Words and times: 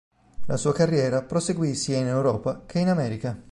La 0.47 0.57
sua 0.57 0.73
carriera 0.73 1.21
proseguì 1.21 1.75
sia 1.75 1.97
in 1.99 2.07
Europa 2.07 2.63
che 2.65 2.79
in 2.79 2.89
America. 2.89 3.39